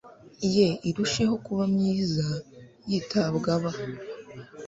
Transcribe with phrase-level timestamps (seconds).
[0.55, 2.27] ye irusheho kuba myiza
[2.89, 3.69] yitabwaba